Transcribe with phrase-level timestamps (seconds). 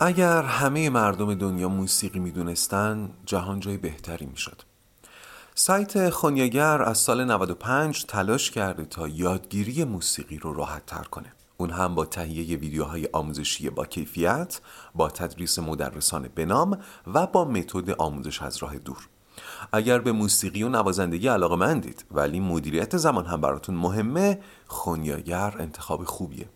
[0.00, 4.62] اگر همه مردم دنیا موسیقی می‌دونستن جهان جای بهتری می‌شد.
[5.54, 11.32] سایت خونیاگر از سال 95 تلاش کرده تا یادگیری موسیقی رو راحت تر کنه.
[11.56, 14.60] اون هم با تهیه ویدیوهای آموزشی با کیفیت
[14.94, 19.08] با تدریس مدرسان بنام و با متد آموزش از راه دور.
[19.72, 26.04] اگر به موسیقی و نوازندگی علاقه مندید ولی مدیریت زمان هم براتون مهمه خونیاگر انتخاب
[26.04, 26.48] خوبیه.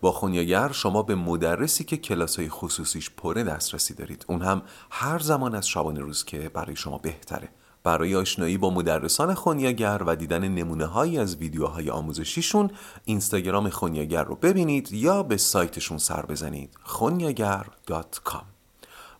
[0.00, 4.24] با خونیاگر شما به مدرسی که کلاس خصوصیش پره دسترسی دارید.
[4.28, 7.48] اون هم هر زمان از شبانه روز که برای شما بهتره.
[7.82, 12.70] برای آشنایی با مدرسان خونیاگر و دیدن نمونه هایی از ویدیوهای آموزشیشون
[13.04, 16.74] اینستاگرام خونیاگر رو ببینید یا به سایتشون سر بزنید.
[16.82, 18.44] خونیاگر.com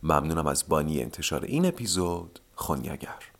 [0.02, 2.40] ممنونم از بانی انتشار این اپیزود.
[2.54, 3.37] خونیاگر.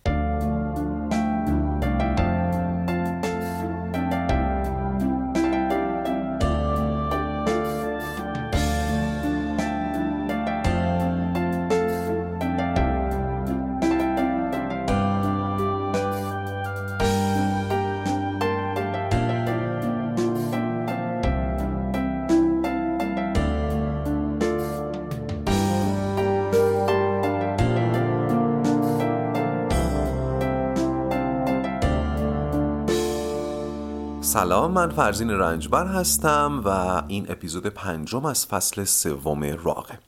[34.38, 36.68] سلام من فرزین رنجبر هستم و
[37.08, 39.98] این اپیزود پنجم از فصل سوم راقه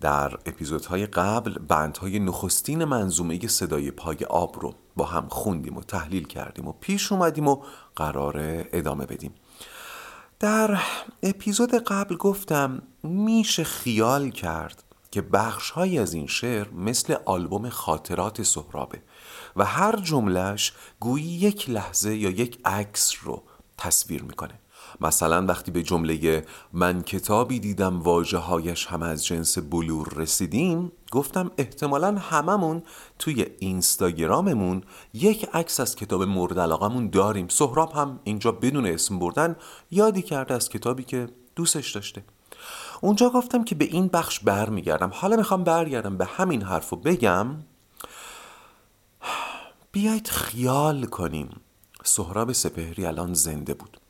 [0.00, 6.26] در اپیزودهای قبل بندهای نخستین منظومه صدای پای آب رو با هم خوندیم و تحلیل
[6.26, 7.62] کردیم و پیش اومدیم و
[7.96, 8.34] قرار
[8.72, 9.34] ادامه بدیم.
[10.40, 10.82] در
[11.22, 19.02] اپیزود قبل گفتم میشه خیال کرد که بخش از این شعر مثل آلبوم خاطرات سهرابه
[19.56, 23.42] و هر جملهش گویی یک لحظه یا یک عکس رو
[23.78, 24.60] تصویر می‌کنه.
[25.00, 31.50] مثلا وقتی به جمله من کتابی دیدم واجه هایش هم از جنس بلور رسیدیم گفتم
[31.58, 32.82] احتمالا هممون
[33.18, 34.82] توی اینستاگراممون
[35.14, 37.48] یک عکس از کتاب مورد علاقمون داریم.
[37.48, 39.56] سهراب هم اینجا بدون اسم بردن
[39.90, 42.24] یادی کرده از کتابی که دوستش داشته.
[43.00, 45.10] اونجا گفتم که به این بخش برمیگردم.
[45.14, 47.46] حالا می‌خوام برگردم به همین حرف و بگم.
[49.92, 51.60] بیایید خیال کنیم.
[52.06, 54.00] سهراب سپهری الان زنده بود.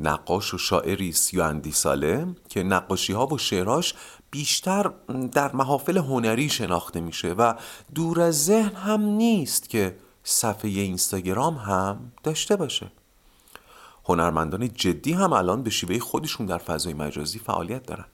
[0.00, 3.94] نقاش و شاعری سی اندی ساله که نقاشی ها و شعراش
[4.30, 4.92] بیشتر
[5.32, 7.54] در محافل هنری شناخته میشه و
[7.94, 12.92] دور از ذهن هم نیست که صفحه اینستاگرام هم داشته باشه.
[14.04, 18.06] هنرمندان جدی هم الان به شیوه خودشون در فضای مجازی فعالیت دارن.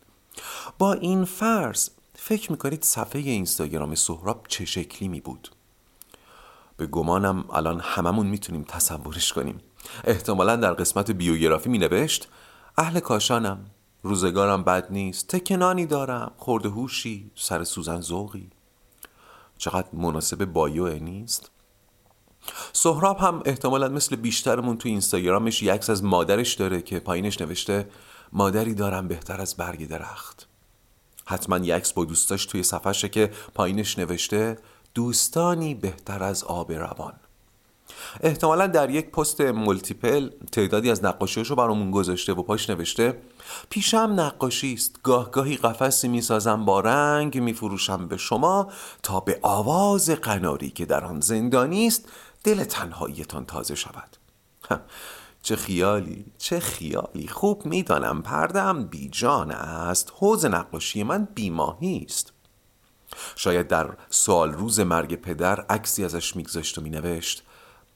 [0.79, 5.56] با این فرض فکر می‌کنید صفحه اینستاگرام سهراب چه شکلی می بود
[6.77, 9.61] به گمانم الان هممون می‌تونیم تصورش کنیم.
[10.05, 12.29] احتمالا در قسمت بیوگرافی می نوشت
[12.79, 13.67] اهل کاشانم
[14.03, 18.51] روزگارم بد نیست تکنانی دارم خورده هوشی سر سوزن ذوقی.
[19.59, 21.51] چقدر مناسب بایو نیست؟
[22.73, 27.89] سهراب هم احتمالا مثل بیشترمون تو اینستاگرامش یک عکس از مادرش داره که پایینش نوشته
[28.33, 30.49] مادری دارم بهتر از برگ درخت.
[31.27, 34.59] حتما یک عکس با دوستاش توی صفحشه که پایینش نوشته
[34.97, 37.13] دوستانی بهتر از آب روان.
[38.21, 43.19] احتمالا در یک پست multiple تعدادی از نقاشیشو برامون گذاشته و پاش نوشته
[43.71, 45.03] پیشه‌ام نقاشی است.
[45.03, 48.71] گاه گاهی قفسی می‌سازم با رنگ میفروشم به شما
[49.03, 52.09] تا به آواز قناری که در آن زندانی است
[52.45, 54.17] دل تنهاییتان تازه شود.
[55.43, 57.29] چه خیالی چه خیالی.
[57.29, 60.13] خوب می‌دانم پردم بیجان است.
[60.17, 62.33] حوز نقاشی من بیماهی است.
[63.37, 67.43] شاید در سال روز مرگ پدر عکسی ازش میگذاشت و مینوشت.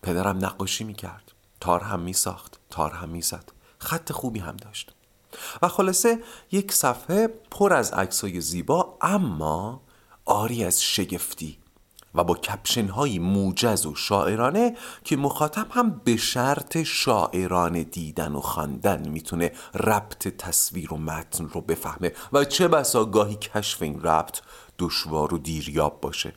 [0.03, 1.33] پدرم نقاشی می‌کرد.
[1.61, 2.59] تار هم میساخت.
[2.71, 3.53] تار هم می‌زد.
[3.79, 4.93] خط خوبی هم داشت.
[5.63, 6.19] و خلاصه
[6.53, 9.81] یک صفحه پر از عکسای زیبا اما
[10.25, 11.59] آری از شگفتی
[12.15, 18.41] و با کپشن های موجز و شاعرانه که مخاطب هم به شرط شاعرانه دیدن و
[18.41, 22.13] خواندن می‌تونه ربط تصویر و متن رو بفهمه.
[22.33, 24.41] و چه بسا گاهی کشف این ربط
[24.81, 26.33] دشوار و دیریاب باشه.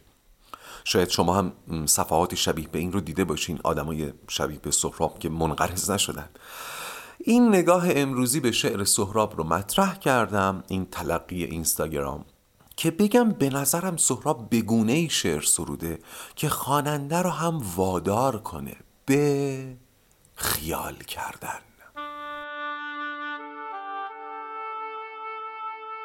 [0.83, 1.53] شاید شما هم
[1.85, 6.29] صفحات شبیه به این رو دیده باشین آدمای شبیه به سهراب که منقرض نشدن.
[7.19, 12.25] این نگاه امروزی به شعر سهراب رو مطرح کردم این تلقی اینستاگرام
[12.75, 15.99] که بگم به نظرم سهراب بگونه شعر سروده
[16.35, 18.75] که خواننده رو هم وادار کنه
[19.05, 19.77] به
[20.35, 21.59] خیال کردن.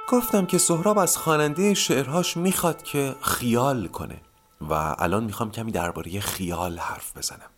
[0.09, 4.21] گفتم که سهراب از خواننده شعرهاش می‌خواد که خیال کنه
[4.61, 7.51] و الان می‌خوام کمی درباره خیال حرف بزنم.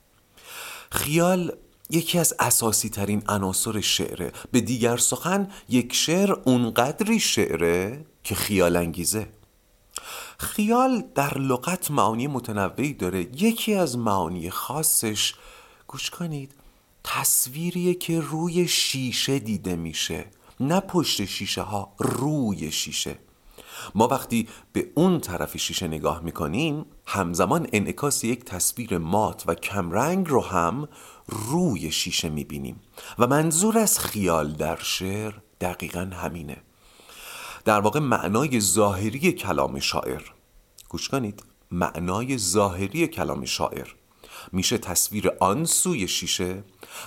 [0.91, 1.53] خیال
[1.91, 4.33] یکی از اساسی ترین عناصر شعره.
[4.53, 9.29] به دیگر سخن یک شعر اونقدری شعره که خیال انگیزه.
[10.39, 13.21] خیال در لغت معانی متنوعی داره.
[13.21, 15.35] یکی از معانی خاصش
[15.87, 16.53] گوش کنید
[17.05, 20.27] تصویریه که روی شیشه دیده میشه.
[20.61, 23.19] نه پشت شیشه ها روی شیشه.
[23.95, 30.29] ما وقتی به اون طرف شیشه نگاه می‌کنیم همزمان انعکاس یک تصویر مات و کمرنگ
[30.29, 30.89] رو هم
[31.27, 32.81] روی شیشه می‌بینیم
[33.19, 36.57] و منظور از خیال در شعر دقیقا همینه.
[37.65, 40.23] در واقع معنای ظاهری کلام شاعر.
[40.89, 43.89] گوش کنید معنای ظاهری کلام شاعر.
[44.53, 46.65] میشه تصویر آن سوی شیشه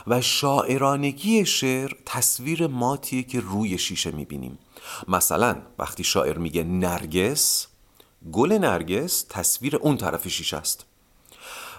[0.08, 4.60] و شاعرانگی شعر تصویر ماتیه که روی شیشه می‌بینیم.
[5.08, 7.68] مثلا وقتی شاعر میگه نرگس
[8.32, 10.86] گل نرگس تصویر اون طرف شیشه است.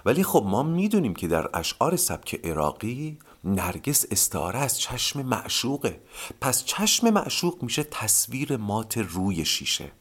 [0.04, 6.00] ولی خب ما می‌دونیم که در اشعار سبک عراقی نرگس استعاره از چشم معشوقه.
[6.40, 9.92] پس چشم معشوق میشه تصویر مات روی شیشه.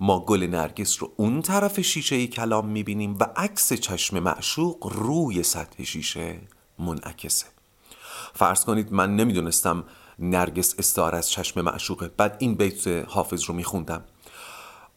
[0.00, 5.84] ما گل نرگس رو اون طرف شیشه کلام می‌بینیم و عکس چشم معشوق روی سطح
[5.84, 6.40] شیشه.
[6.82, 7.46] منعکسه.
[8.34, 9.84] فرض کنید من نمی‌دونستم
[10.18, 12.08] نرگس استعاره از چشم معشوقه.
[12.08, 14.04] بعد این بیت حافظ رو میخوندم.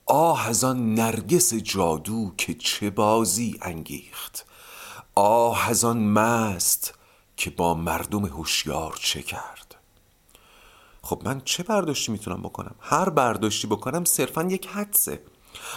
[0.06, 4.46] آه از آن نرگس جادو که چه بازی انگیخت.
[5.16, 6.94] آه از آن مست
[7.38, 9.76] که با مردم هوشیار چه کرد.
[11.02, 15.24] خب من چه برداشتی می‌تونم بکنم؟ هر برداشتی بکنم صرفا یک حدسه.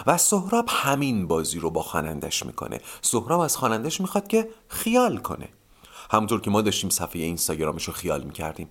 [0.06, 2.80] و سهراب همین بازی رو با خوانندش می‌کنه.
[3.02, 5.48] سهراب از خوانندش می‌خواد که خیال کنه.
[6.10, 8.68] همونطور که ما داشتیم صفحه اینستاگرامش رو خیال می‌کردیم.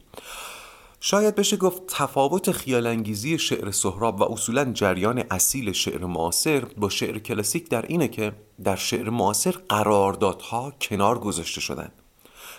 [0.99, 7.19] شاید بشه گفت تفاوت خیالانگیزی شعر سهراب و اصولا جریان اصیل شعر معاصر با شعر
[7.19, 11.91] کلاسیک در اینه که در شعر معاصر قراردادها کنار گذاشته شدن.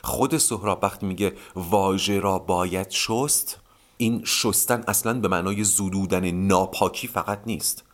[0.03, 3.59] خود سهراب وقتی میگه واژه را باید شست
[3.97, 7.85] این شستن اصلا به معنای زدودن ناپاکی فقط نیست.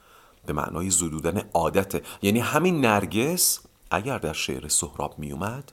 [0.47, 3.61] به معنای زدودن عادته یعنی همین نرگس
[3.91, 5.73] اگر در شعر سهراب میومد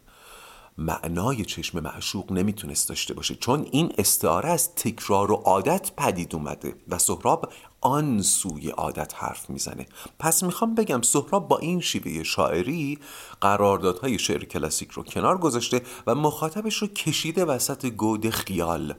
[0.77, 3.35] معنای چشم معشوق نمی‌تونست داشته باشه.
[3.35, 9.49] چون این استعاره از تکرار و عادت پدید اومده و سهراب آن سوی عادت حرف
[9.49, 9.85] می‌زنه.
[10.19, 12.99] پس می‌خوام بگم سهراب با این شیوه شاعری
[13.41, 18.93] قراردادهای شعر کلاسیک رو کنار گذاشته و مخاطبش رو کشیده وسط گود خیال.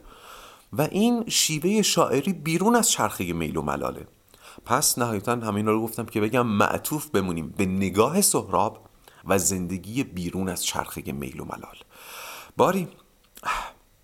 [0.72, 4.06] و این شیوه شاعری بیرون از چرخه میل و ملاله.
[4.64, 8.91] پس نهایتا همین رو گفتم که بگم معطوف بمونیم به نگاه سهراب.
[9.24, 11.76] و زندگی بیرون از چرخه میل و ملال.
[12.56, 12.88] باری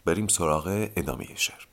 [0.04, 1.66] بریم سراغ ادامه شعر.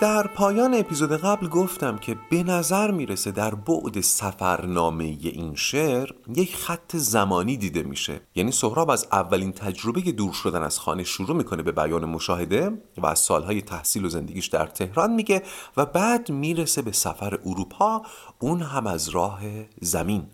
[0.00, 6.56] در پایان اپیزود قبل گفتم که به نظر می‌رسه در بعد سفرنامه این شعر یک
[6.56, 8.20] خط زمانی دیده میشه.
[8.34, 13.06] یعنی سهراب از اولین تجربه دور شدن از خانه شروع می‌کنه به بیان مشاهده و
[13.06, 15.42] از سالهای تحصیل و زندگیش در تهران میگه
[15.76, 18.02] و بعد می‌رسه به سفر اروپا
[18.38, 19.40] اون هم از راه
[19.80, 20.26] زمین.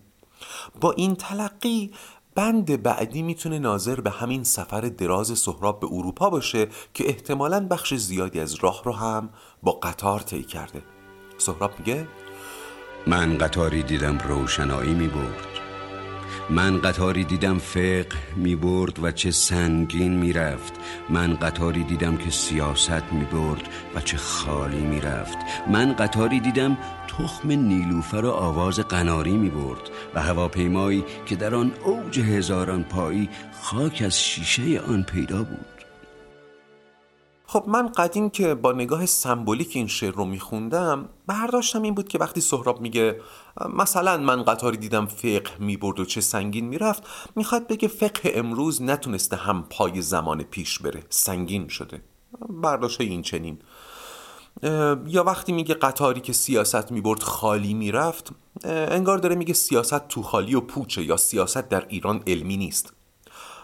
[0.80, 1.90] با این تلقی
[2.34, 7.94] بند بعدی می‌تونه ناظر به همین سفر دراز سهراب به اروپا باشه که احتمالا بخش
[7.94, 9.30] زیادی از راه رو هم
[9.62, 10.82] با قطار طی کرده.
[11.38, 12.06] سهراب میگه
[13.06, 15.52] من قطاری دیدم روشنایی می برد
[16.50, 18.06] من قطاری دیدم فقه
[18.36, 20.72] می برد و چه سنگین می رفت
[21.10, 25.38] من قطاری دیدم که سیاست می برد و چه خالی می رفت
[25.70, 26.78] من قطاری دیدم
[27.08, 33.28] تخم نیلوفر و آواز قناری می برد و هواپیمایی که در آن اوج هزاران پایی
[33.62, 35.71] خاک از شیشه آن پیدا بود.
[37.52, 42.18] خب من قدیم که با نگاه سمبولیک این شعر رو میخوندم برداشتم این بود که
[42.18, 43.20] وقتی سهراب میگه
[43.74, 47.02] مثلا من قطاری دیدم فقه می‌برد و چه سنگین می‌رفت
[47.36, 52.02] می‌خواد بگه فقه امروز نتونسته هم پای زمان پیش بره سنگین شده.
[52.48, 53.58] برداشت این چنین.
[55.06, 58.30] یا وقتی میگه قطاری که سیاست می‌برد خالی می‌رفت
[58.64, 62.92] انگار داره میگه سیاست تو خالی و پوچه یا سیاست در ایران علمی نیست.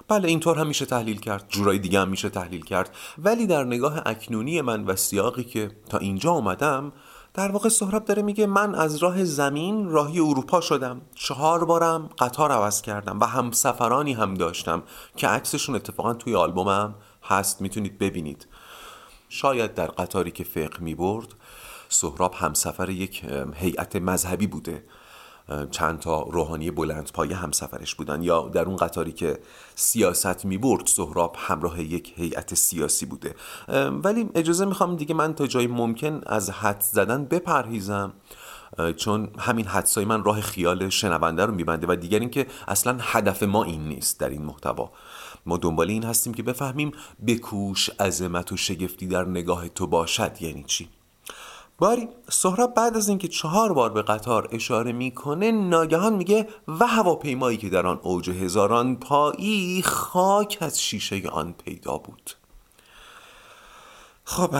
[0.09, 1.45] بله اینطور هم میشه تحلیل کرد.
[1.49, 2.97] جورای دیگه هم میشه تحلیل کرد.
[3.19, 6.93] ولی در نگاه اکنونی من و سیاقی که تا اینجا اومدم
[7.35, 11.01] در واقع سهراب داره میگه من از راه زمین راهی اروپا شدم.
[11.15, 14.83] چهار بارم قطار عوض کردم و هم سفرانی هم داشتم
[15.17, 17.61] که عکسشون اتفاقا توی آلبومم هست.
[17.61, 18.47] می‌تونید ببینید.
[19.29, 21.29] شاید در قطاری که فقه می‌برد
[21.89, 23.25] سهراب همسفر یک
[23.55, 24.85] هیئت مذهبی بوده.
[25.71, 29.39] چند تا روحانی بلند پایه همسفرش بودن یا در اون قطاری که
[29.75, 33.35] سیاست می برد سهراب همراه یک هیئت سیاسی بوده.
[34.05, 38.13] ولی اجازه می‌خوام دیگه من تا جای ممکن از حد زدن بپرهیزم
[38.97, 43.65] چون همین حدسای من راه خیال شنونده رو میبنده و دیگر اینکه اصلا هدف ما
[43.65, 44.93] این نیست در این محتوا.
[45.47, 46.93] ما دنبال این هستیم که بفهمیم
[47.27, 50.89] بکوش عظمت و شگفتی در نگاه تو باشد یعنی چی؟
[51.79, 57.57] باری سهراب بعد از اینکه چهار بار به قطار اشاره می‌کنه ناگهان میگه و هواپیمایی
[57.57, 62.31] که در آن اوج هزاران پایی خاک از شیشه آن پیدا بود.
[64.25, 64.55] خب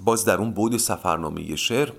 [0.00, 1.92] باز در اون بود سفرنامه شعر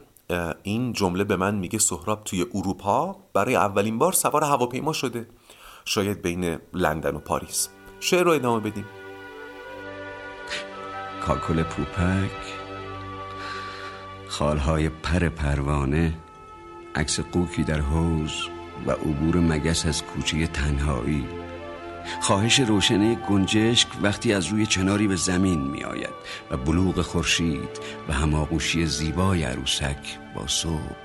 [0.64, 5.28] این جمله به من میگه سهراب توی اروپا برای اولین بار سوار هواپیما شده.
[5.86, 7.70] شاید بین لندن و پاریس.
[8.00, 8.86] شعر رو ادامه بدیم.
[11.26, 12.43] کاکل پوپک
[14.34, 16.14] خالهای پر پروانه
[16.96, 18.32] عکس قوکی در حوز
[18.86, 21.28] و عبور مگس از کوچه تنهایی.
[22.22, 26.14] خواهش روشنه گنجشک وقتی از روی چناری به زمین می آید
[26.52, 30.96] و بلوغ خورشید و هماغوشی زیبای عروسک با صبح.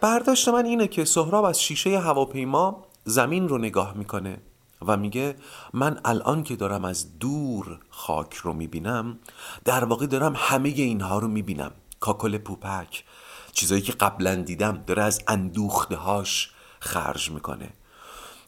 [0.00, 4.38] برداشت من اینه که سهراب از شیشه هواپیما زمین رو نگاه می‌کنه.
[4.82, 5.36] و میگه
[5.72, 9.18] من الان که دارم از دور خاک رو می‌بینم
[9.64, 11.72] در واقع دارم همه اینها رو می‌بینم.
[12.00, 13.04] کاکل پوپک
[13.52, 17.72] چیزایی که قبلا دیدم داره از اندوخته هاش خرج می‌کنه.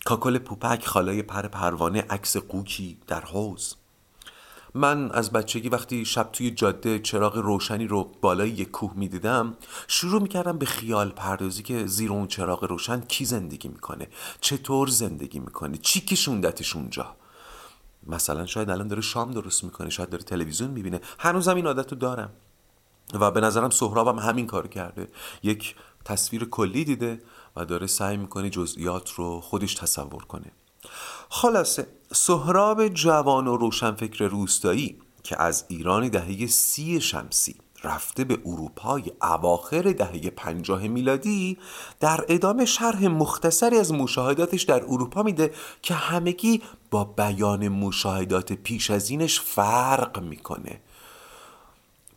[0.05, 3.77] کاکل پوپک خالای پر پروانه عکس قوکی در حوز
[4.75, 9.57] من از بچگی وقتی شب توی جاده چراغ روشنی رو بالای یک کوه می‌دیدم
[9.89, 14.09] شروع می‌کردم به خیال پردازی که زیر اون چراغ روشن کی زندگی می‌کنه
[14.41, 17.17] چطور زندگی می‌کنه چی کشوندتش اونجا.
[18.07, 21.01] مثلا شاید الان داره شام درست می‌کنه شاید داره تلویزیون می‌بینه.
[21.19, 22.31] هنوزم این عادت رو دارم.
[23.15, 25.09] و به نظرم سهرابم همین کار کرده.
[25.43, 27.21] یک تصویر کلی دیده
[27.57, 30.53] و داره سعی می‌کنه جزئیات رو خودش تصور کنه.
[31.29, 39.03] خلاصه سهراب جوان و روشنفکر روستایی که از ایران دهه سی شمسی رفته به اروپای
[39.23, 41.59] اواخر دهه پنجاه میلادی
[42.01, 48.91] در ادامه شرح مختصری از مشاهداتش در اروپا میده که همگی با بیان مشاهدات پیش
[48.91, 50.81] از اینش فرق می‌کنه.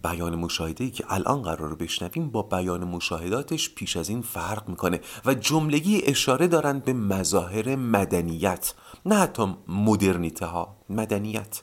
[0.03, 5.33] بیان مشاهده که الان قرار بشنویم با بیان مشاهداتش پیش از این فرق می‌کنه و
[5.33, 8.73] جملگی اشاره دارند به مظاهر مدنیت
[9.05, 11.61] نه حتی مدرنیته ها مدنیت.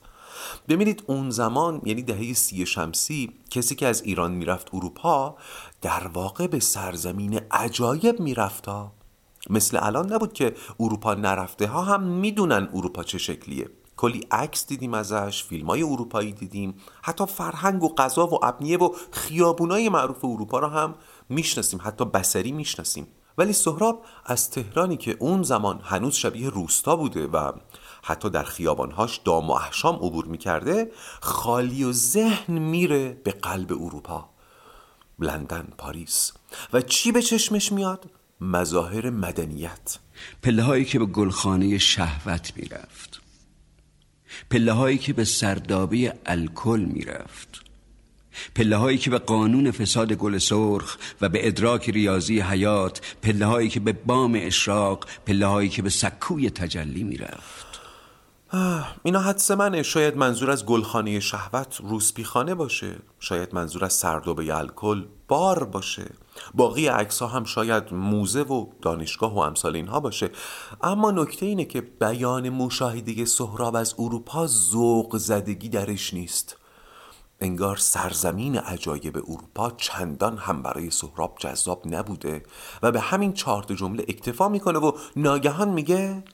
[0.68, 5.36] ببینید اون زمان یعنی دهه سی شمسی کسی که از ایران می‌رفت اروپا
[5.82, 8.68] در واقع به سرزمین عجایب می‌رفت
[9.50, 13.70] مثل الان نبود که اروپا نرفته ها هم می‌دونن اروپا چه شکلیه.
[13.98, 16.74] کلی عکس دیدیم ازش فیلم های اروپایی دیدیم.
[17.02, 20.94] حتی فرهنگ و غذا و ابنیه و خیابونای معروف اروپا رو هم
[21.28, 23.06] می‌شناسیم حتی بسری می‌شناسیم.
[23.38, 27.52] ولی سهراب از تهرانی که اون زمان هنوز شبیه روستا بوده و
[28.02, 34.28] حتی در خیابانهاش دام و احشام عبور می‌کرده خالی و ذهن میره به قلب اروپا.
[35.18, 36.32] لندن پاریس.
[36.72, 39.98] و چی به چشمش میاد؟ مظاهر مدنیت.
[40.42, 43.27] پله هایی که به گلخانه شهوت می‌رفت.
[44.50, 47.48] پله هایی که به سردابی الکل می‌رفت.
[48.54, 53.68] پله هایی که به قانون فساد گل سرخ و به ادراک ریاضی حیات پله هایی
[53.68, 57.68] که به بام اشراق پله هایی که به سکوی تجلی می‌رفت.
[59.02, 59.82] اینا حدس منه.
[59.82, 62.96] شاید منظور از گلخانه شهوت روسپیخانه باشه.
[63.20, 66.06] شاید منظور از سردابه الکل بار باشه.
[66.54, 70.30] باقی عکس هم شاید موزه و دانشگاه و امثال اینها باشه.
[70.82, 76.56] اما نکته اینه که بیان مشاهده سهراب از اروپا ذوق زدگی درش نیست.
[77.40, 82.42] انگار سرزمین عجایب اروپا چندان هم برای سهراب جذاب نبوده
[82.82, 86.24] و به همین چهار جمله اکتفا می‌کنه و ناگهان میگه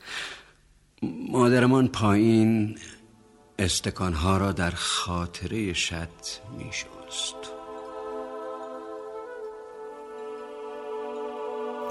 [1.31, 2.79] مادرمان پایین
[3.59, 6.09] استکانها را در خاطره شد
[6.59, 7.54] میشست.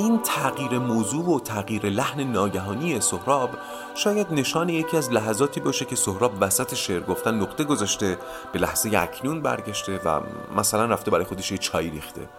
[0.03, 3.49] این تغییر موضوع و تغییر لحن ناگهانی سهراب
[3.95, 8.17] شاید نشان یکی از لحظاتی باشه که سهراب وسط شعر گفتن نقطه گذاشته
[8.53, 10.21] به لحظه اکنون برگشته و
[10.57, 12.29] مثلا رفته برای خودش یه چای ریخته.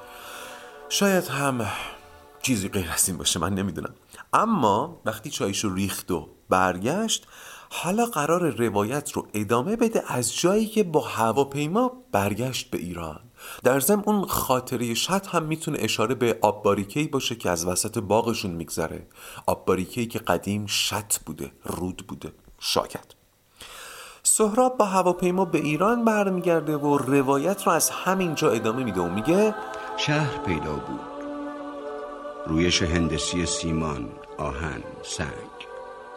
[0.89, 1.67] شاید هم
[2.43, 3.95] چیزی غیر از این باشه من نمی‌دونم.
[4.33, 7.27] اما وقتی چایشو ریخت و برگشت
[7.71, 13.21] حالا قرار روایت رو ادامه بده از جایی که با هواپیما برگشت به ایران.
[13.65, 17.99] در ضمن اون خاطره شد هم می‌تونه اشاره به آب باریکی باشه که از وسط
[17.99, 19.07] باغشون میگذره.
[19.47, 22.33] آب باریکی که قدیم شط بوده رود بوده.
[22.59, 23.15] شاید
[24.23, 29.55] سهراب با هواپیما به ایران برمیگرده و روایت رو از همینجا ادامه میده و میگه
[29.97, 31.01] شهر پیدا بود.
[32.47, 34.09] رویش هندسی سیمان
[34.39, 35.54] آهن سنگ.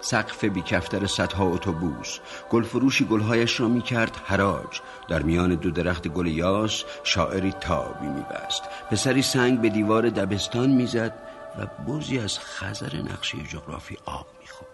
[0.01, 2.19] سقف بیکفتر صدها اتوبوس.
[2.49, 4.79] گلفروشی گلهایش را می‌کرد حراج.
[5.07, 8.63] در میان دو درخت گل یاس شاعری تابی میبست.
[8.91, 11.13] پسری سنگ به دیوار دبستان می‌زد
[11.59, 14.71] و بوزی از خزر نقشه جغرافی آب می‌خورد.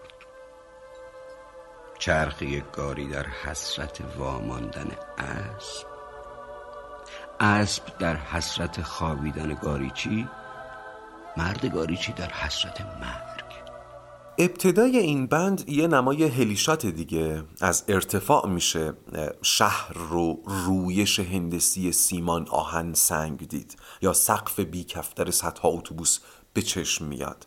[1.98, 4.88] چرخی گاری در حسرت واماندن
[5.18, 5.86] اسب.
[7.40, 10.28] اسب در حسرت خوابیدن گاریچی
[11.36, 13.33] مرد گاریچی در حسرت مرگ
[14.38, 17.42] ابتدای این بند یه نمای هلیشات دیگه.
[17.60, 18.92] از ارتفاع میشه
[19.42, 26.18] شهر رو رویش هندسی سیمان آهن سنگ دید یا سقف بی کفتر صدها اتوبوس
[26.52, 27.46] به چشم میاد.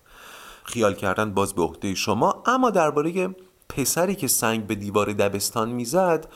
[0.63, 2.43] خیال کردن باز به عهده شما.
[2.45, 3.35] اما درباره
[3.69, 6.27] پسری که سنگ به دیوار دبستان می‌زد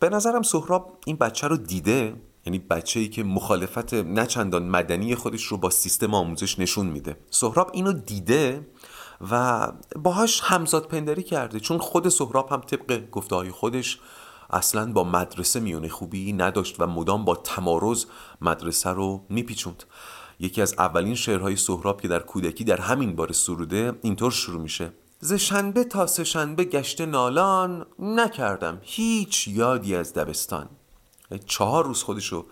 [0.00, 2.14] به نظرم سهراب این بچه رو دیده.
[2.46, 7.16] یعنی بچه ای که مخالفت نچندان مدنی خودش رو با سیستم آموزش نشون میده.
[7.30, 8.66] سهراب اینو دیده
[9.30, 11.60] و باهاش همزاد پندری کرده.
[11.60, 14.00] چون خود سهراب هم طبق گفته های خودش
[14.50, 18.04] اصلا با مدرسه میونه خوبی نداشت و مدام با تمارز
[18.40, 19.84] مدرسه رو میپیچوند.
[20.40, 24.92] یکی از اولین شعرهای سهراب که در کودکی در همین بار سروده اینطور شروع میشه.
[25.20, 30.68] ز شنبه تا سه شنبه گشت نالان نکردم هیچ یادی از دبستان.
[31.46, 32.46] چهار روز خودشو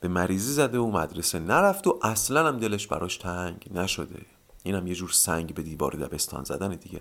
[0.00, 4.37] به مریضی زده و مدرسه نرفت و اصلا هم دلش براش تنگ نشده.
[4.62, 7.00] اینم یه جور سنگ به دیوار دبستان زدن دیگه.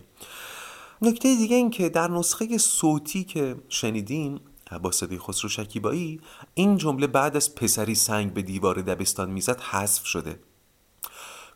[1.02, 4.40] نکته دیگه این که در نسخه صوتی که شنیدیم
[4.82, 6.22] با صدای خسرو شکیبایی
[6.54, 10.40] این جمله بعد از پسری سنگ به دیوار دبستان می‌زد حذف شده.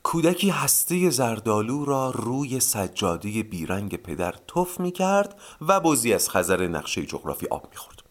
[0.04, 6.68] کودکی هسته زردالو را روی سجاده بیرنگ پدر تف می کرد و بزی از خزر
[6.68, 8.02] نقشه جغرافی آب می خورد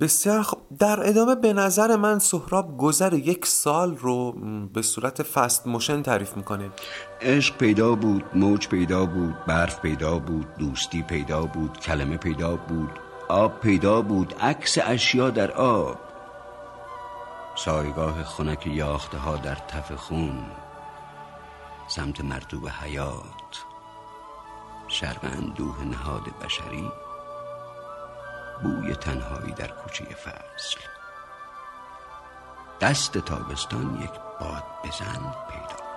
[0.00, 4.32] بسیار خوب در ادامه به نظر من سهراب گذر یک سال رو
[4.66, 6.70] به صورت فست موشن تعریف می‌کنه.
[7.20, 12.90] عشق پیدا بود موج پیدا بود برف پیدا بود دوستی پیدا بود کلمه پیدا بود
[13.28, 15.98] آب پیدا بود عکس اشیا در آب.
[17.56, 20.46] سایگاه خنک یاخته ها در تف خون
[21.88, 23.64] سمت مرتوب حیات
[24.88, 27.07] شرم اندوه نهاد بشری.
[28.62, 30.80] بوی تنهایی در کوچه فصل.
[32.80, 35.87] دست تابستان یک باد بزن پیدا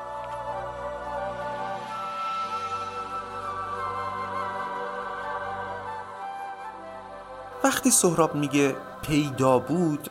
[7.81, 10.09] وقتی سهراب میگه پیدا بود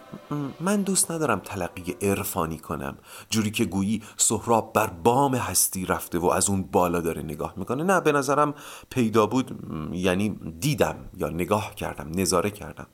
[0.61, 2.99] من دوست ندارم تلقی عرفانی کنم.
[3.31, 7.83] جوری که گویی سهراب بر بام هستی رفته و از اون بالا داره نگاه می‌کنه.
[7.85, 8.55] نه به نظرم
[8.91, 9.51] پیدا بود
[9.93, 10.29] یعنی
[10.61, 12.87] دیدم یا نگاه کردم نظاره کردم.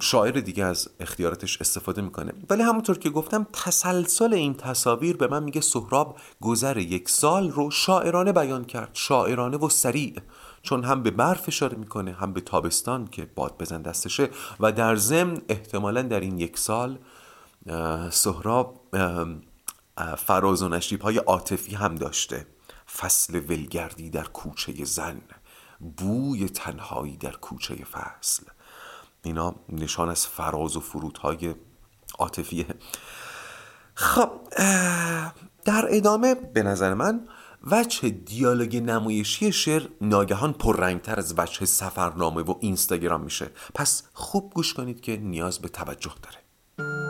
[0.00, 2.32] شاعر دیگه از اختیاراتش استفاده می‌کنه.
[2.50, 7.70] ولی همونطور که گفتم تسلسل این تصاویر به من میگه سهراب گذر یک سال رو
[7.70, 8.90] شاعرانه بیان کرد.
[8.92, 10.20] شاعرانه و سریع.
[10.62, 14.96] چون هم به برف اشاره می‌کنه هم به تابستان که باد بزن دستشه و در
[14.96, 16.98] ضمن احتمالا در این یک سال
[18.10, 18.80] سهراب
[20.16, 22.46] فراز و نشیب های عاطفی هم داشته.
[22.96, 25.20] فصل ولگردی در کوچه زن
[25.96, 28.42] بوی تنهایی در کوچه فصل.
[29.22, 31.54] اینا نشان از فراز و فرودهای
[32.18, 32.66] عاطفیه
[33.94, 34.30] خب
[35.64, 37.28] در ادامه به نظر من
[37.62, 43.50] وجه دیالوگ نمایشی شعر ناگهان پررنگتر از وجه سفرنامه و اینستاگرام میشه.
[43.74, 47.07] پس خوب گوش کنید که نیاز به توجه داره.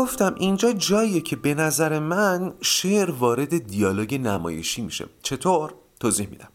[0.00, 5.06] گفتم اینجا جاییه که به نظر من شعر وارد دیالوگ نمایشی میشه.
[5.22, 6.48] چطور؟ توضیح میدم.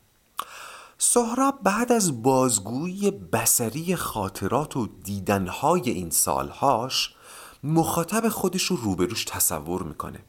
[0.98, 7.16] سهراب بعد از بازگویی بسری خاطرات و دیدنهای این سالهاش
[7.64, 10.20] مخاطب خودش رو روبروش تصور می‌کنه.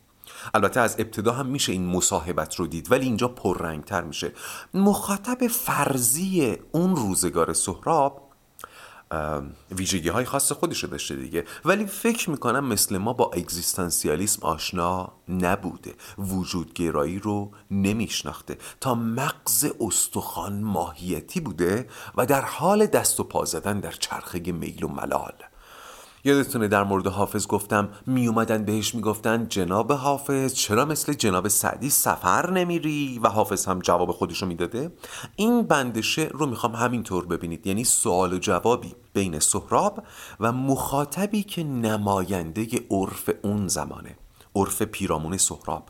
[0.54, 4.32] البته از ابتدا هم میشه این مصاحبت رو دید ولی اینجا پررنگتر میشه.
[4.74, 8.25] مخاطب فرضی اون روزگار سهراب
[9.70, 11.44] ویژگی های خاص خودش رو داشته دیگه.
[11.64, 15.94] ولی فکر می‌کنم مثل ما با اگزیستانسیالیسم آشنا نبوده.
[16.18, 18.58] وجودگرایی رو نمیشناخته.
[18.80, 24.84] تا مغز استخوان ماهیتی بوده و در حال دست و پا زدن در چرخه میل
[24.84, 25.34] و ملال.
[26.26, 31.90] یادتونه در مورد حافظ گفتم می اومدن بهش می‌گفتن جناب حافظ چرا مثل جناب سعدی
[31.90, 34.92] سفر نمیری؟ و حافظ هم جواب خودشو می‌داده.
[35.36, 40.02] این بند شعر رو می‌خوام همینطور ببینید یعنی سوال و جوابی بین سهراب
[40.40, 44.16] و مخاطبی که نماینده عرف اون زمانه
[44.56, 45.88] عرف پیرامون سهراب.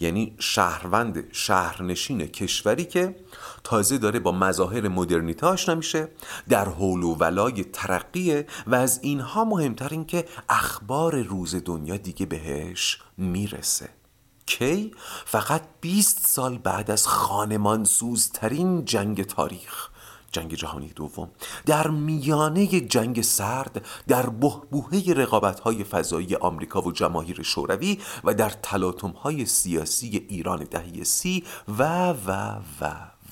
[0.00, 3.16] یعنی شهروند شهرنشین کشوری که
[3.64, 6.08] تازه داره با مظاهر مدرنیته آشنا میشه
[6.48, 12.26] در حول و ولای ترقیه و از اینها مهمتر این که اخبار روز دنیا دیگه
[12.26, 13.88] بهش می‌رسه
[14.46, 19.91] کی؟ فقط 20 سال بعد از خانمان سوزترین جنگ تاریخ
[20.32, 21.30] جنگ جهانی دوم.
[21.66, 28.50] در میانه جنگ سرد در بهبوهه رقابت های فضایی آمریکا و جماهیر شوروی و در
[28.50, 32.84] تلاطم های سیاسی ایران دهه سی و و و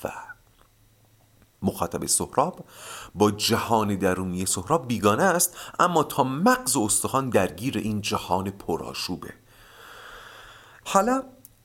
[0.03, 0.09] و.
[1.61, 2.65] مخاطب سهراب
[3.15, 9.33] با جهان درونی سهراب بیگانه است اما تا مغز استخوان درگیر این جهان پرآشوبه.
[10.85, 11.23] حالا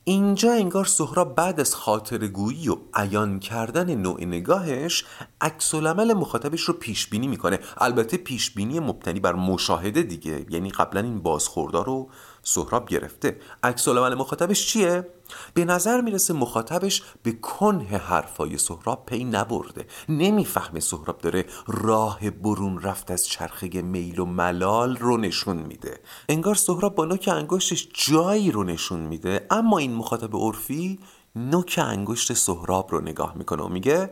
[0.09, 5.05] اینجا انگار سهراب بعد از خاطرگویی و عیان کردن نوع نگاهش
[5.41, 7.59] عکس مخاطبش رو پیش بینی می‌کنه.
[7.77, 10.45] البته پیش بینی مبتنی بر مشاهده دیگه.
[10.49, 12.09] یعنی قبلا این بازخوردار رو
[12.47, 13.39] سهراب گرفته.
[13.63, 15.07] عکس مخاطبش چیه؟
[15.53, 19.85] به نظر می‌رسه مخاطبش به کنه حرفای سهراب پی نبرده.
[20.09, 25.99] نمی‌فهمه سهراب داره راه برون رفت از چرخه میل و ملال رو نشون میده.
[26.29, 29.47] انگار سهراب با نوک انگشتش جایی رو نشون میده.
[29.51, 30.99] اما این مخاطب عرفی
[31.35, 34.11] نوک انگشت سهراب رو نگاه می‌کنه و میگه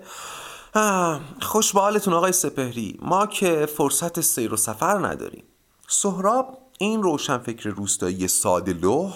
[1.42, 3.00] خوش به حالتون آقای سپهری.
[3.02, 5.44] ما که فرصت سیر و سفر نداریم.
[5.88, 9.14] سهراب این روشنفکر روستایی ساده لوح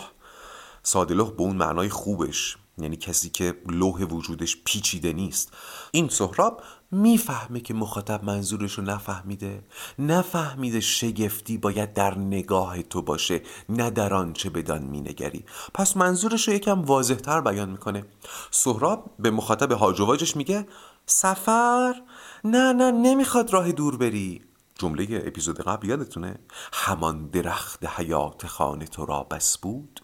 [0.83, 5.53] ساده لوح به اون معنای خوبش یعنی کسی که لوح وجودش پیچیده نیست.
[5.91, 9.63] این سهراب می‌فهمه که مخاطب منظورش رو نفهمیده
[9.99, 15.45] نفهمیده شگفتی باید در نگاه تو باشه نه در آنچه بدان مینگری.
[15.73, 18.05] پس منظورش رو یکم واضحتر بیان می‌کنه.
[18.51, 20.67] سهراب به مخاطب هاجواجش میگه
[21.05, 22.01] سفر؟
[22.43, 24.48] نه نه نمی‌خواد راه دور بری.
[24.79, 26.39] جمله اپیزود قبل یادتونه؟
[26.73, 30.01] همان درخت حیات خانه تو را بس بود.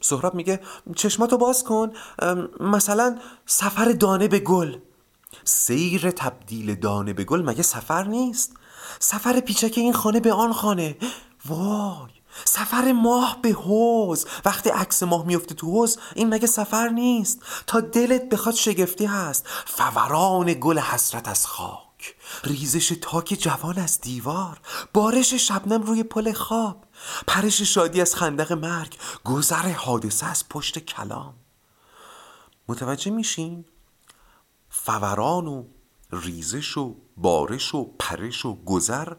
[0.00, 0.60] سهراب میگه
[0.96, 1.92] چشماتو باز کن
[2.60, 4.76] مثلا سفر دانه به گل.
[5.44, 8.56] سیر تبدیل دانه به گل مگه سفر نیست؟
[8.98, 10.96] سفر پیچک این خانه به آن خانه.
[11.46, 12.10] وای
[12.44, 17.80] سفر ماه به حوز وقتی عکس ماه میفته تو حوز این مگه سفر نیست؟ تا
[17.80, 19.46] دلت بخواد شگفتی هست.
[19.66, 21.93] فوران گل حسرت از خواب
[22.44, 24.60] ریزش تاک جوان از دیوار
[24.94, 26.84] بارش شبنم روی پل خواب
[27.26, 31.34] پرش شادی از خندق مرگ گذر حادثه از پشت کلام
[32.68, 33.64] متوجه میشین؟
[34.70, 35.64] فوران و
[36.12, 39.12] ریزش و بارش و پرش و گذر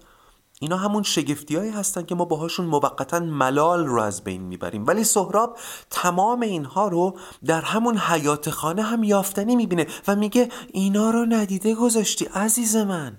[0.59, 4.87] اینا همون شگفتی هایی هستن که ما باهاشون موقتا ملال رو از بین می‌بریم.
[4.87, 5.57] ولی سهراب
[5.89, 11.75] تمام اینها رو در همون حیات خانه هم یافتنی می‌بینه و میگه اینا رو ندیده
[11.75, 13.17] گذاشتی عزیز من.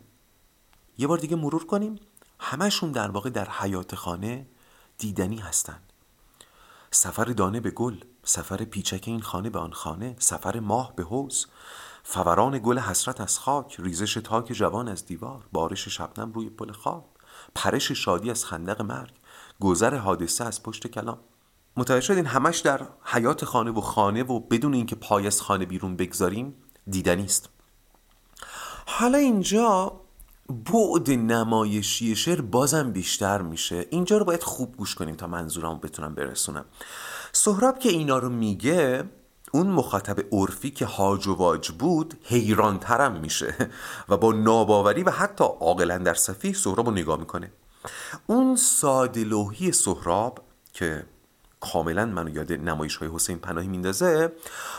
[0.98, 1.96] یه بار دیگه مرور کنیم.
[2.40, 4.46] همشون در واقع در حیات خانه
[4.98, 5.78] دیدنی هستن.
[6.90, 11.46] سفر دانه به گل سفر پیچک این خانه به آن خانه سفر ماه به حوز
[12.02, 17.15] فوران گل حسرت از خاک ریزش تاک جوان از دیوار بارش شبنم روی پل خواب
[17.56, 19.12] پرش شادی از خندق مرگ
[19.60, 21.18] گذر حادثه از پشت کلام.
[21.76, 25.96] متوجه شدین همش در حیات خانه و خانه و بدون اینکه پای از خانه بیرون
[25.96, 26.54] بگذاریم
[26.90, 27.48] دیدنی است
[28.86, 30.00] حالا اینجا
[30.48, 33.86] بعد نمایشی شعر بازم بیشتر میشه.
[33.90, 36.64] اینجا رو باید خوب گوش کنیم تا منظورمو بتونم برسونم.
[37.32, 39.04] سهراب که اینا رو میگه
[39.52, 43.54] اون مخاطب عرفی که هاج و واج بود حیران ترم میشه
[44.08, 47.52] و با ناباوری و حتی عاقلا در صفی سهراب رو نگاه می‌کنه.
[48.26, 50.40] اون سادلوهی سهراب
[50.72, 51.06] که
[51.60, 54.32] کاملا منو یاد نمایش های حسین پناهی میندازه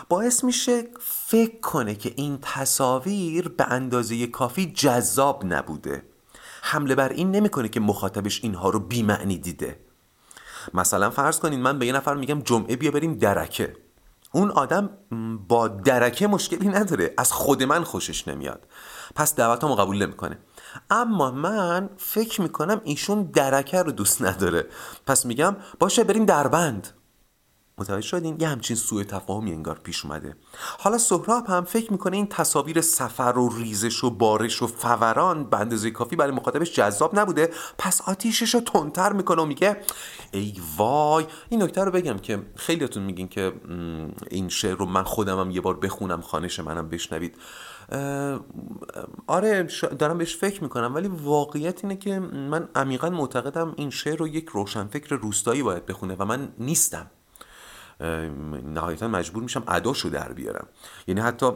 [0.09, 6.03] باعث میشه فکر کنه که این تصاویر به اندازه کافی جذاب نبوده.
[6.61, 9.79] حمله بر این نمی‌کنه که مخاطبش اینها رو بیمعنی دیده.
[10.73, 13.86] مثلا فرض کنین من به یه نفر میگم جمعه بیا بریم درکه.
[14.31, 14.89] اون آدم
[15.47, 17.13] با درکه مشکلی نداره.
[17.17, 18.67] از خود من خوشش نمیاد.
[19.15, 20.37] پس دعوتمو قبول نمی‌کنه.
[20.89, 24.65] اما من فکر می‌کنم ایشون درکه رو دوست نداره.
[25.07, 26.87] پس میگم باشه بریم دربند.
[27.79, 30.35] متوجه شدین؟ یه همچین سوء تفاهمی انگار پیش اومده.
[30.79, 35.59] حالا سهراب هم فکر می‌کنه این تصاویر سفر و ریزش و بارش و فوران به
[35.59, 37.49] اندازه کافی برای مخاطبش جذاب نبوده.
[37.77, 39.77] پس آتیشش رو تندتر می‌کنه و میگه
[40.31, 41.25] ای وای!
[41.49, 43.53] این نکته رو بگم که خیلیاتون میگین که
[44.29, 47.35] این شعر رو من خودمم یه بار بخونم خانش منم بشنوید.
[49.27, 49.63] آره
[49.99, 54.49] دارم بهش فکر می‌کنم ولی واقعیت اینه که من عمیقا معتقدم این شعر رو یک
[54.49, 57.11] روشنفکر روستایی باید بخونه و من نیستم.
[57.99, 60.67] نهایتا مجبور میشم اداشو در بیارم.
[61.07, 61.51] یعنی حتی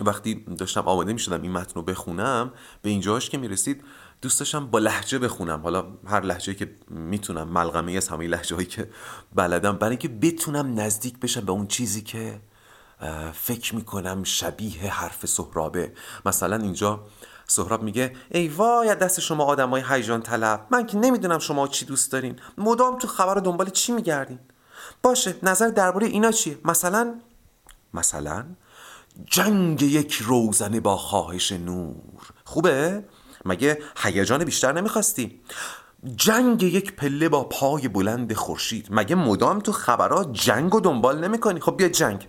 [0.00, 3.84] وقتی داشتم آماده می‌شدم این متن رو بخونم به اینجاش که می‌رسید
[4.22, 5.60] دوست داشتم با لحجه بخونم.
[5.62, 8.90] حالا هر لحجه که می‌تونم ملغمه از همه لحجه هایی که
[9.34, 12.40] بلدم برای اینکه بتونم نزدیک بشم به اون چیزی که
[13.32, 15.92] فکر می‌کنم شبیه حرف سهرابه.
[16.26, 17.06] مثلا اینجا
[17.46, 20.66] سهراب میگه ای وای دست شما آدمای هیجان طلب.
[20.70, 22.38] من که نمی‌دونم شما چی دوست دارین.
[22.58, 24.38] مدام تو خبر دنبال چی میگردین؟
[25.02, 27.14] باشه نظر درباره اینا چیه؟ مثلا؟
[27.94, 28.44] مثلا؟
[29.26, 32.20] جنگ یک روزنه با خواهش نور.
[32.44, 33.04] خوبه؟
[33.44, 35.40] مگه هیجان بیشتر نمی‌خواستی؟
[36.16, 38.88] جنگ یک پله با پای بلند خورشید.
[38.90, 42.28] مگه مدام تو خبرات جنگ و دنبال نمی‌کنی؟ خب بیا جنگ.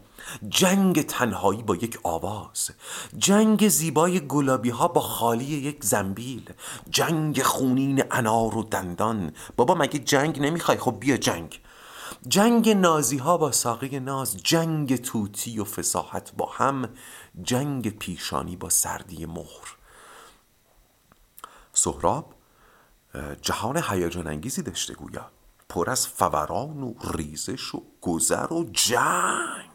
[0.49, 2.69] جنگ تنهایی با یک آواز.
[3.17, 6.49] جنگ زیبای گلابی ها با خالی یک زنبیل.
[6.89, 9.31] جنگ خونین انار و دندان.
[9.55, 11.59] بابا مگه جنگ نمی‌خوای؟ خب بیا جنگ.
[12.27, 16.89] جنگ نازی ها با ساقه ناز جنگ توتی و فساحت با هم
[17.41, 19.77] جنگ پیشانی با سردی مهر.
[21.73, 22.33] سهراب
[23.41, 25.31] جهان هیجان انگیزی داشته گویا.
[25.69, 29.69] پر از فوران و ریزش و گذر و جنگ.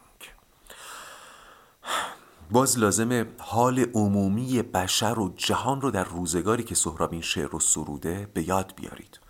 [2.50, 7.60] باز لازمه حال عمومی بشر و جهان رو در روزگاری که سهراب این شعر رو
[7.60, 9.20] سروده به یاد بیارید.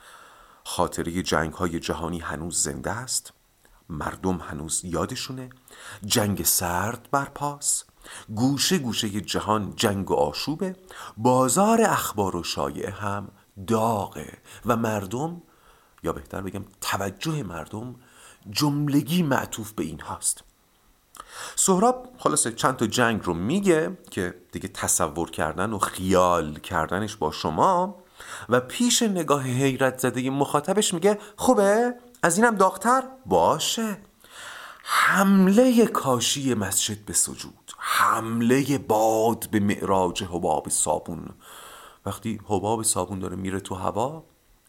[0.71, 3.33] خاطره جنگ های جهانی هنوز زنده است.
[3.89, 5.51] مردم هنوز یادشونه.
[6.05, 7.85] جنگ سرد برپاس.
[8.35, 10.77] گوشه گوشه جهان جنگ و آشوبه.
[11.17, 13.29] بازار اخبار و شایعه هم
[13.67, 14.39] داغه.
[14.67, 15.43] و مردم
[16.03, 17.97] یا بهتر بگم توجه مردم
[18.51, 20.45] جملگی معطوف به این هاست.
[21.57, 27.31] سهراب خلاصه چند تا جنگ رو میگه که دیگه تصور کردن و خیال کردنش با
[27.31, 28.03] شما
[28.49, 33.97] و پیش نگاه حیرت زده مخاطبش میگه خوبه؟ از اینم داغتر؟ باشه.
[34.83, 41.29] حمله کاشی مسجد به سجود حمله باد به معراج حباب صابون.
[42.07, 44.25] وقتی حباب صابون داره میره تو هوا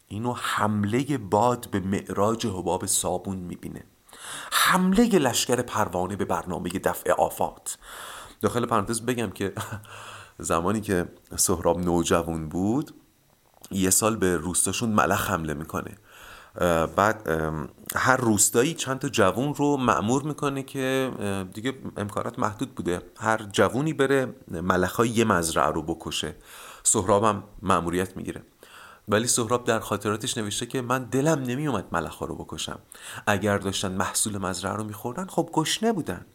[0.08, 3.84] اینو حمله باد به معراج حباب صابون می‌بینه.
[4.52, 7.78] حمله لشکر پروانه به برنامه دفع آفات.
[8.40, 9.52] داخل پرانتز بگم که
[10.38, 12.94] زمانی که سهراب نوجوان بود
[13.70, 15.94] یه سال به روستاشون ملخ حمله می‌کنه.
[16.96, 17.28] بعد
[17.96, 21.10] هر روستایی چند تا جوون رو معمور می‌کنه که
[21.54, 23.02] دیگه امکانات محدود بوده.
[23.18, 26.34] هر جوونی بره ملخ یه مزرعه رو بکشه.
[26.82, 28.42] سهراب هم معموریت می‌گیره.
[29.08, 32.78] ولی سهراب در خاطراتش نوشته که من دلم نمیومد ملخا رو بکشم.
[33.26, 36.26] اگر داشتن محصول مزرعه رو میخوردن خب گشنه بودن.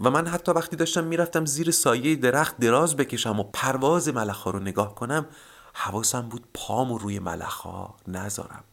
[0.00, 4.58] و من حتی وقتی داشتم می‌رفتم زیر سایه درخت دراز بکشم و پرواز ملخا رو
[4.58, 5.26] نگاه کنم
[5.80, 8.64] حواسم بود پام روی ملخا نذارم.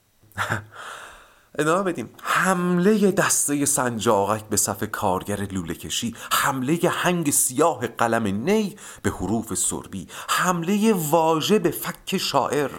[1.59, 2.09] ادامه بدیم.
[2.21, 9.53] حمله دسته سنجاقک به صف کارگر لوله کشی حمله هنگ سیاه قلم نی به حروف
[9.53, 12.71] سربی حمله واژه به فک شاعر.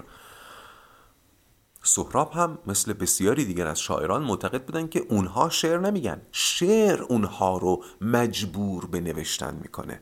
[1.82, 6.22] سهراب هم مثل بسیاری دیگر از شاعران معتقد بودن که اونها شعر نمیگن.
[6.32, 10.00] شعر اونها رو مجبور به نوشتن می‌کنه.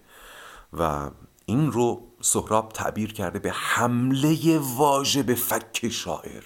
[0.73, 1.11] و
[1.47, 6.45] این رو سهراب تعبیر کرده به حمله واژه به فک شاعر.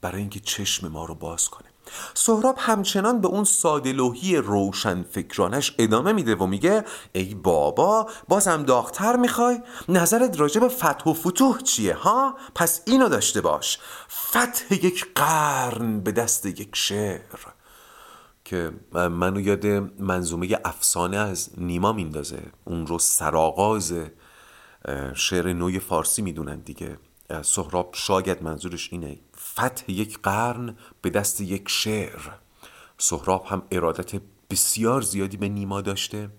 [0.00, 1.68] برای اینکه چشم ما رو باز کنه.
[2.14, 9.16] سهراب همچنان به اون سادلوهی روشن فکرانش ادامه میده و میگه ای بابا بازم داغتر
[9.16, 13.78] می‌خوای؟ نظرت راجع به فتح و فتوح چیه ها؟ پس اینو داشته باش.
[14.08, 17.53] فتح یک قرن به دست یک شعر.
[18.44, 19.66] که منو یاد
[20.00, 22.42] منظومه افسانه از نیما میندازه.
[22.64, 23.94] اون رو سراغاز
[25.14, 26.98] شعر نوی فارسی می‌دونن دیگه.
[27.42, 29.18] سهراب شاید منظورش اینه.
[29.36, 32.20] فتح یک قرن به دست یک شعر.
[32.98, 36.30] سهراب هم ارادت بسیار زیادی به نیما داشته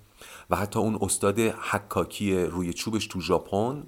[0.49, 3.83] و حتی اون استاد حکاکی روی چوبش تو ژاپن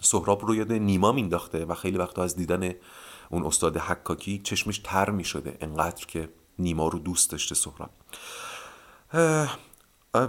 [0.00, 2.72] سهراب رو یاد نیما مینداخته و خیلی وقتا از دیدن
[3.30, 7.90] اون استاد حکاکی چشمش تر می شده انقدر که نیما رو دوست داشته سهراب.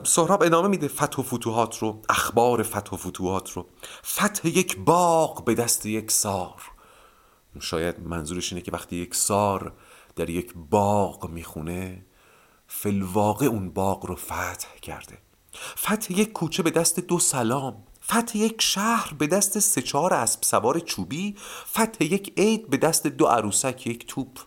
[0.04, 3.68] سهراب ادامه میده فتح و فتوحات رو اخبار فتح و فتوحات رو.
[4.06, 6.62] فتح یک باغ به دست یک سار.
[7.60, 9.74] شاید منظورش اینه که وقتی یک سار
[10.16, 12.06] در یک باغ می‌خونه
[12.68, 15.18] فلواقع اون باغ رو فتح کرده.
[15.78, 17.84] فتح یک کوچه به دست دو سلام.
[18.06, 21.36] فتح یک شهر به دست سه چهار اسب سوار چوبی.
[21.72, 24.40] فتح یک عید به دست دو عروسک یک توپ.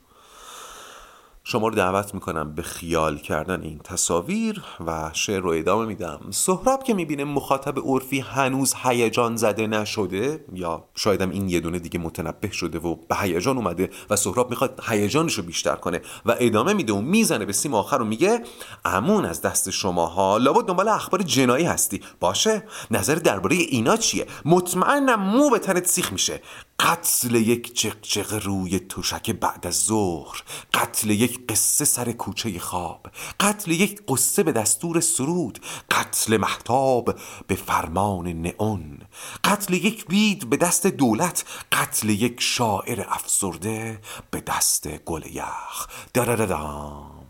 [1.45, 6.21] شما رو دعوت می‌کنم به خیال کردن این تصاویر و شعر رو ادامه میدم.
[6.31, 11.99] سهراب که می‌بینه مخاطب عرفی هنوز هیجان زده نشده یا شایدم این یه دونه دیگه
[11.99, 16.73] متنبه شده و به هیجان اومده و سهراب می‌خواد هیجانش رو بیشتر کنه و ادامه
[16.73, 18.43] میده و می‌زنه به سیم آخر و میگه
[18.85, 22.01] امون از دست شماها لابد دنبال اخبار جنایی هستی.
[22.21, 22.63] باشه.
[22.91, 26.41] نظر درباره اینا چیه؟ مطمئنم مو به تنت سیخ میشه.
[26.83, 30.43] قتل یک جقجق روی توشک بعد از ظهر
[30.75, 33.07] قتل یک قصه سر کوچه خواب
[33.41, 35.59] قتل یک قصه به دستور سرود
[35.91, 37.15] قتل محتاب
[37.47, 38.99] به فرمان نئون
[39.45, 45.89] قتل یک بید به دست دولت قتل یک شاعر افسرده به دست گل یخ.
[46.15, 47.27] درردام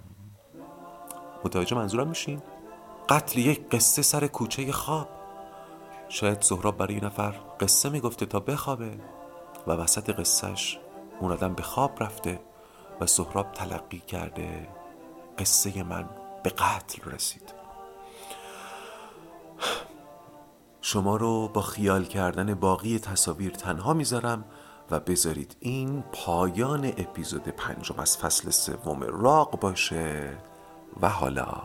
[1.44, 2.42] متوجه منظورم میشین؟
[3.08, 5.08] قتل یک قصه سر کوچه خواب.
[6.08, 9.19] شاید سهراب برای نفر قصه می‌گفته تا بخوابه.
[9.66, 10.78] و وسط قصهش
[11.20, 12.40] اون آدم به خواب رفته
[13.00, 14.68] و سهراب تلقی کرده.
[15.38, 16.08] قصه من
[16.42, 17.54] به قتل رسید.
[20.80, 24.44] شما رو با خیال کردن باقی تصاویر تنها می‌ذارم
[24.90, 30.38] و بذارید این پایان اپیزود پنجم از فصل سوم راق باشه
[31.00, 31.62] و حالا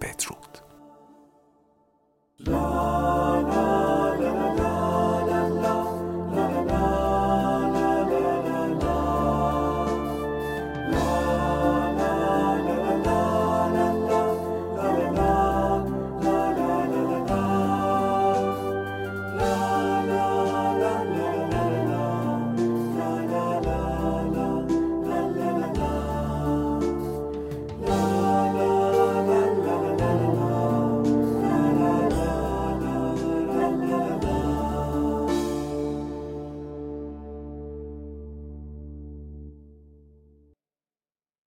[0.00, 0.58] بدرود.